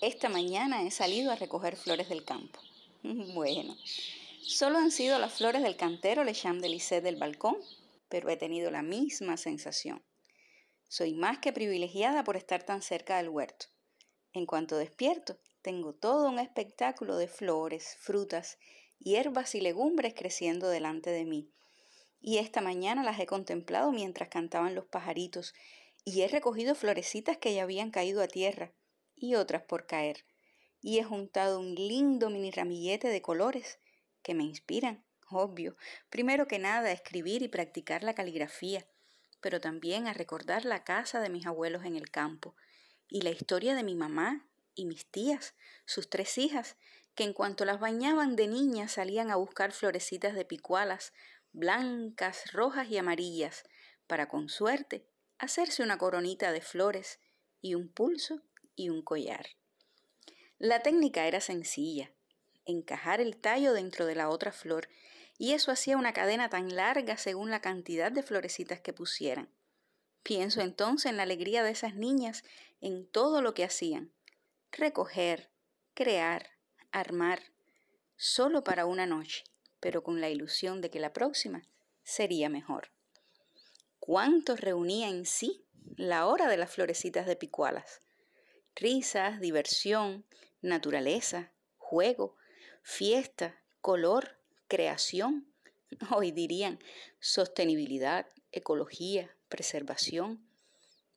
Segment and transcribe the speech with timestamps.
[0.00, 2.60] Esta mañana he salido a recoger flores del campo.
[3.34, 3.76] Bueno,
[4.42, 7.56] solo han sido las flores del cantero Le Cham de Lisette del balcón,
[8.08, 10.00] pero he tenido la misma sensación.
[10.86, 13.66] Soy más que privilegiada por estar tan cerca del huerto.
[14.32, 18.58] En cuanto despierto, tengo todo un espectáculo de flores, frutas,
[19.00, 21.50] hierbas y legumbres creciendo delante de mí.
[22.20, 25.54] Y esta mañana las he contemplado mientras cantaban los pajaritos
[26.04, 28.72] y he recogido florecitas que ya habían caído a tierra
[29.20, 30.24] y otras por caer.
[30.80, 33.78] Y he juntado un lindo mini ramillete de colores
[34.22, 35.76] que me inspiran, obvio,
[36.10, 38.86] primero que nada a escribir y practicar la caligrafía,
[39.40, 42.54] pero también a recordar la casa de mis abuelos en el campo
[43.08, 46.76] y la historia de mi mamá y mis tías, sus tres hijas,
[47.14, 51.12] que en cuanto las bañaban de niñas salían a buscar florecitas de picualas,
[51.52, 53.64] blancas, rojas y amarillas,
[54.06, 55.06] para con suerte
[55.38, 57.20] hacerse una coronita de flores
[57.60, 58.42] y un pulso
[58.78, 59.46] y un collar.
[60.58, 62.12] La técnica era sencilla,
[62.64, 64.88] encajar el tallo dentro de la otra flor,
[65.36, 69.48] y eso hacía una cadena tan larga según la cantidad de florecitas que pusieran.
[70.22, 72.42] Pienso entonces en la alegría de esas niñas
[72.80, 74.12] en todo lo que hacían.
[74.72, 75.50] Recoger,
[75.94, 76.50] crear,
[76.90, 77.40] armar,
[78.16, 79.44] solo para una noche,
[79.80, 81.66] pero con la ilusión de que la próxima
[82.02, 82.90] sería mejor.
[83.98, 85.64] ¿Cuánto reunía en sí
[85.96, 88.02] la hora de las florecitas de picualas?
[88.80, 90.24] Risas, diversión,
[90.62, 92.36] naturaleza, juego,
[92.82, 95.52] fiesta, color, creación.
[96.14, 96.78] Hoy dirían
[97.18, 100.48] sostenibilidad, ecología, preservación,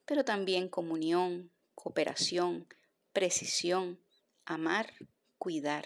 [0.05, 2.67] pero también comunión, cooperación,
[3.13, 3.99] precisión,
[4.43, 4.91] amar,
[5.37, 5.85] cuidar.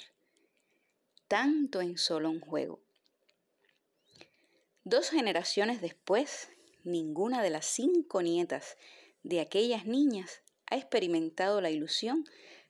[1.27, 2.79] Tanto en solo un juego.
[4.85, 6.47] Dos generaciones después,
[6.85, 8.77] ninguna de las cinco nietas
[9.23, 12.25] de aquellas niñas ha experimentado la ilusión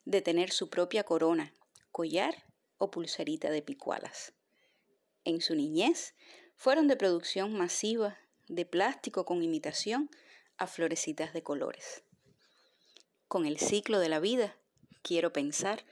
[0.05, 1.53] de tener su propia corona,
[1.91, 2.45] collar
[2.77, 4.33] o pulserita de picualas.
[5.23, 6.13] En su niñez
[6.55, 8.17] fueron de producción masiva,
[8.47, 10.09] de plástico con imitación
[10.57, 12.03] a florecitas de colores.
[13.27, 14.55] Con el ciclo de la vida,
[15.01, 15.85] quiero pensar,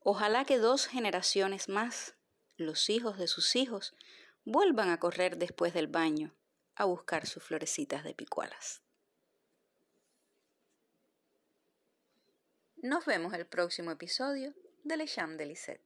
[0.00, 2.14] ojalá que dos generaciones más,
[2.56, 3.94] los hijos de sus hijos,
[4.44, 6.34] vuelvan a correr después del baño
[6.74, 8.82] a buscar sus florecitas de picualas.
[12.82, 15.80] Nos vemos el próximo episodio de Le Cham de Lisette.